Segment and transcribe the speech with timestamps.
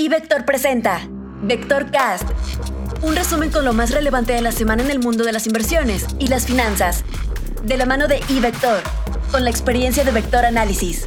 [0.00, 1.06] Y Vector presenta
[1.42, 2.24] Vector Cast,
[3.02, 6.06] un resumen con lo más relevante de la semana en el mundo de las inversiones
[6.18, 7.04] y las finanzas,
[7.62, 8.80] de la mano de iVector,
[9.30, 11.06] con la experiencia de Vector Análisis.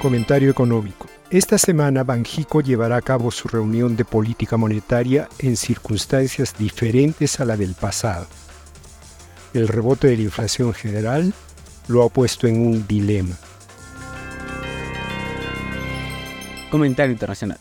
[0.00, 1.06] Comentario económico.
[1.28, 7.44] Esta semana Banjico llevará a cabo su reunión de política monetaria en circunstancias diferentes a
[7.44, 8.26] la del pasado.
[9.52, 11.34] El rebote de la inflación general
[11.86, 13.36] lo ha puesto en un dilema.
[16.72, 17.58] Comentario internacional.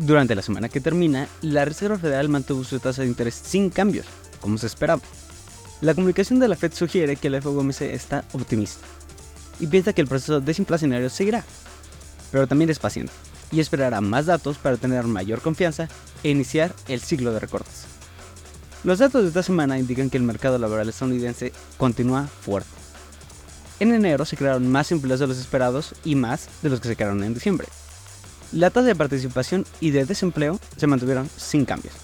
[0.00, 4.06] Durante la semana que termina, la Reserva Federal mantuvo su tasa de interés sin cambios,
[4.40, 5.00] como se esperaba.
[5.80, 8.84] La comunicación de la Fed sugiere que la FOMC está optimista
[9.60, 11.44] y piensa que el proceso desinflacionario seguirá,
[12.32, 13.12] pero también es paciente
[13.52, 15.88] y esperará más datos para tener mayor confianza
[16.24, 17.84] e iniciar el ciclo de recortes.
[18.82, 22.68] Los datos de esta semana indican que el mercado laboral estadounidense continúa fuerte.
[23.78, 26.96] En enero se crearon más empleos de los esperados y más de los que se
[26.96, 27.68] crearon en diciembre.
[28.52, 31.94] La tasa de participación y de desempleo se mantuvieron sin cambios.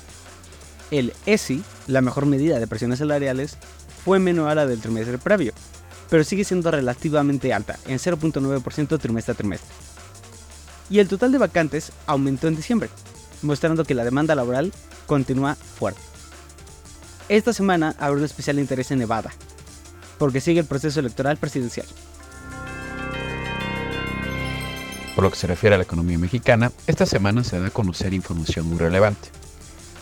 [0.92, 3.56] El ESI, la mejor medida de presiones salariales,
[4.04, 5.52] fue menor a la del trimestre previo,
[6.08, 9.74] pero sigue siendo relativamente alta, en 0.9% trimestre a trimestre.
[10.88, 12.90] Y el total de vacantes aumentó en diciembre,
[13.42, 14.72] mostrando que la demanda laboral
[15.06, 16.00] continúa fuerte.
[17.28, 19.32] Esta semana habrá un especial interés en Nevada,
[20.16, 21.86] porque sigue el proceso electoral presidencial.
[25.16, 28.14] Por lo que se refiere a la economía mexicana, esta semana se da a conocer
[28.14, 29.30] información muy relevante.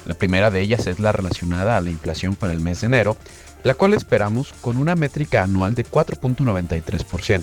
[0.05, 3.17] La primera de ellas es la relacionada a la inflación para el mes de enero,
[3.63, 7.43] la cual esperamos con una métrica anual de 4.93%.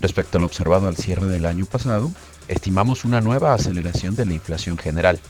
[0.00, 2.10] Respecto a lo observado al cierre del año pasado,
[2.48, 5.20] estimamos una nueva aceleración de la inflación general,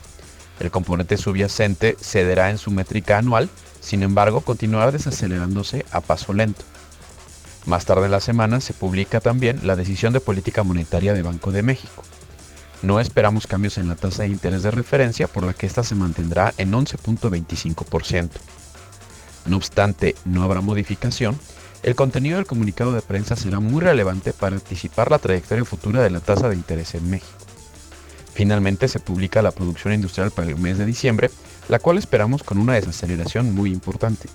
[0.59, 3.49] el componente subyacente cederá en su métrica anual,
[3.81, 6.63] sin embargo continuará desacelerándose a paso lento.
[7.65, 11.51] Más tarde en la semana se publica también la decisión de política monetaria de Banco
[11.51, 12.03] de México.
[12.83, 15.95] No esperamos cambios en la tasa de interés de referencia por la que ésta se
[15.95, 18.29] mantendrá en 11.25%.
[19.47, 21.39] No obstante, no habrá modificación,
[21.81, 26.09] el contenido del comunicado de prensa será muy relevante para anticipar la trayectoria futura de
[26.11, 27.31] la tasa de interés en México.
[28.33, 31.31] Finalmente se publica la producción industrial para el mes de diciembre,
[31.69, 34.29] la cual esperamos con una desaceleración muy importante.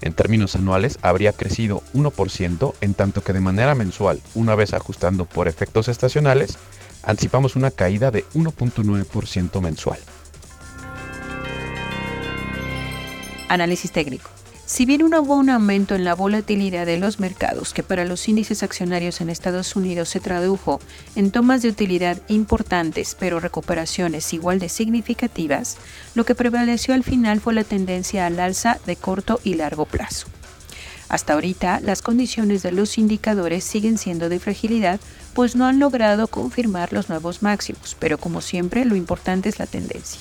[0.00, 5.24] En términos anuales habría crecido 1%, en tanto que de manera mensual, una vez ajustando
[5.24, 6.58] por efectos estacionales,
[7.02, 9.98] anticipamos una caída de 1.9% mensual.
[13.48, 14.35] Análisis técnico.
[14.66, 18.64] Si bien hubo un aumento en la volatilidad de los mercados que para los índices
[18.64, 20.80] accionarios en Estados Unidos se tradujo
[21.14, 25.76] en tomas de utilidad importantes pero recuperaciones igual de significativas,
[26.16, 30.26] lo que prevaleció al final fue la tendencia al alza de corto y largo plazo.
[31.08, 34.98] Hasta ahorita, las condiciones de los indicadores siguen siendo de fragilidad,
[35.32, 39.66] pues no han logrado confirmar los nuevos máximos, pero como siempre, lo importante es la
[39.66, 40.20] tendencia.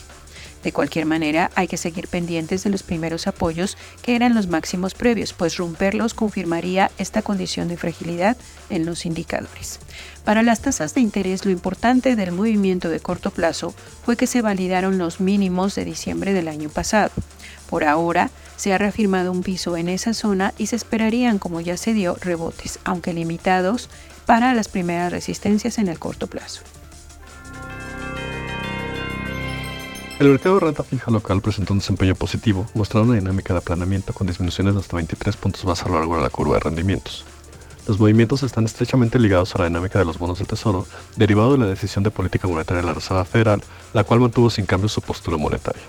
[0.66, 4.96] De cualquier manera, hay que seguir pendientes de los primeros apoyos que eran los máximos
[4.96, 8.36] previos, pues romperlos confirmaría esta condición de fragilidad
[8.72, 9.80] en los indicadores.
[10.24, 14.42] Para las tasas de interés, lo importante del movimiento de corto plazo fue que se
[14.42, 17.12] validaron los mínimos de diciembre del año pasado.
[17.70, 21.78] Por ahora, se ha reafirmado un piso en esa zona y se esperarían, como ya
[21.78, 23.88] se dio, rebotes, aunque limitados,
[24.26, 26.64] para las primeras resistencias en el corto plazo.
[30.18, 34.14] El mercado de renta fija local presentó un desempeño positivo, mostrando una dinámica de aplanamiento
[34.14, 37.26] con disminuciones de hasta 23 puntos base a lo largo de la curva de rendimientos.
[37.86, 40.88] Los movimientos están estrechamente ligados a la dinámica de los bonos del Tesoro,
[41.18, 43.62] derivado de la decisión de política monetaria de la Reserva Federal,
[43.94, 45.84] la cual mantuvo sin cambio su postura monetaria.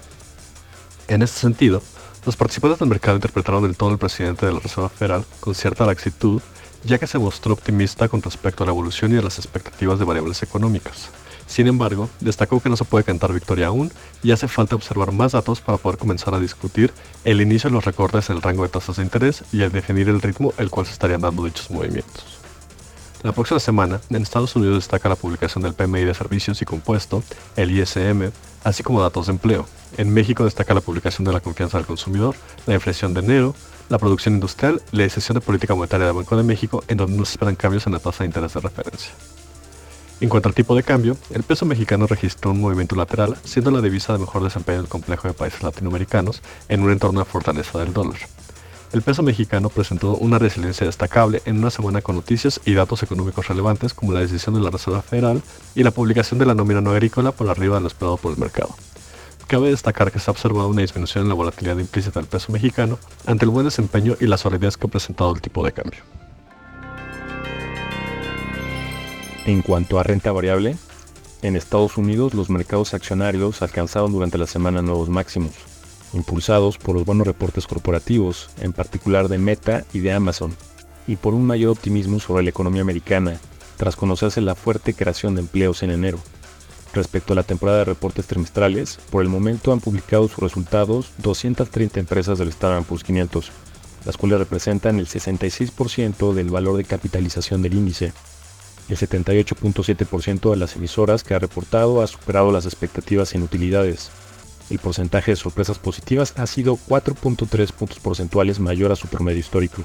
[1.06, 1.80] En este sentido,
[2.24, 5.86] los participantes del mercado interpretaron del todo al presidente de la Reserva Federal con cierta
[5.86, 6.42] laxitud,
[6.82, 10.04] ya que se mostró optimista con respecto a la evolución y a las expectativas de
[10.04, 11.10] variables económicas,
[11.46, 13.92] sin embargo, destacó que no se puede cantar victoria aún
[14.22, 16.92] y hace falta observar más datos para poder comenzar a discutir
[17.24, 20.08] el inicio de los recortes en el rango de tasas de interés y el definir
[20.08, 22.24] el ritmo el cual se estarían dando dichos movimientos.
[23.22, 27.22] La próxima semana, en Estados Unidos destaca la publicación del PMI de servicios y compuesto,
[27.56, 28.30] el ISM,
[28.62, 29.66] así como datos de empleo.
[29.96, 32.36] En México destaca la publicación de la confianza del consumidor,
[32.66, 33.54] la inflación de enero,
[33.88, 37.16] la producción industrial y la decisión de política monetaria del Banco de México, en donde
[37.16, 39.12] no se esperan cambios en la tasa de interés de referencia.
[40.18, 43.82] En cuanto al tipo de cambio, el peso mexicano registró un movimiento lateral, siendo la
[43.82, 47.92] divisa de mejor desempeño del complejo de países latinoamericanos en un entorno de fortaleza del
[47.92, 48.16] dólar.
[48.94, 53.48] El peso mexicano presentó una resiliencia destacable en una semana con noticias y datos económicos
[53.48, 55.42] relevantes como la decisión de la Reserva Federal
[55.74, 58.38] y la publicación de la nómina no agrícola por arriba de lo esperado por el
[58.38, 58.74] mercado.
[59.48, 62.98] Cabe destacar que se ha observado una disminución en la volatilidad implícita del peso mexicano
[63.26, 66.00] ante el buen desempeño y la solidez que ha presentado el tipo de cambio.
[69.46, 70.76] En cuanto a renta variable,
[71.42, 75.52] en Estados Unidos los mercados accionarios alcanzaron durante la semana nuevos máximos,
[76.14, 80.56] impulsados por los buenos reportes corporativos, en particular de Meta y de Amazon,
[81.06, 83.38] y por un mayor optimismo sobre la economía americana,
[83.76, 86.18] tras conocerse la fuerte creación de empleos en enero.
[86.92, 92.00] Respecto a la temporada de reportes trimestrales, por el momento han publicado sus resultados 230
[92.00, 93.52] empresas del Standard Poor's 500,
[94.06, 98.12] las cuales representan el 66% del valor de capitalización del índice.
[98.88, 104.10] El 78.7% de las emisoras que ha reportado ha superado las expectativas en utilidades.
[104.70, 109.82] El porcentaje de sorpresas positivas ha sido 4.3 puntos porcentuales mayor a su promedio histórico.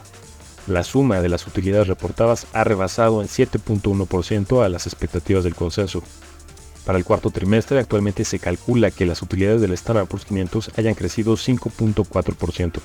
[0.68, 6.04] La suma de las utilidades reportadas ha rebasado en 7.1% a las expectativas del consenso.
[6.86, 10.94] Para el cuarto trimestre actualmente se calcula que las utilidades del Standard Poor's 500 hayan
[10.94, 12.80] crecido 5.4%.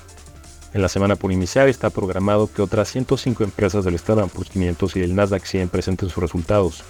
[0.73, 4.95] En la semana por iniciar está programado que otras 105 empresas del Standard Poor's 500
[4.95, 6.83] y del Nasdaq 100 presenten sus resultados.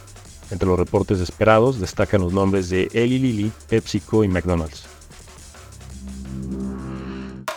[0.50, 4.86] Entre los reportes esperados destacan los nombres de Eli Lilly, PepsiCo y McDonald's.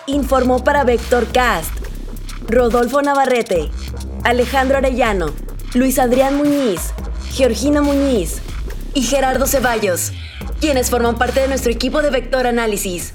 [0.07, 1.81] Informó para Vector Cast
[2.51, 3.71] Rodolfo Navarrete,
[4.25, 5.27] Alejandro Arellano,
[5.75, 6.93] Luis Adrián Muñiz,
[7.31, 8.41] Georgina Muñiz
[8.93, 10.13] y Gerardo Ceballos,
[10.61, 13.15] quienes forman parte de nuestro equipo de Vector Análisis.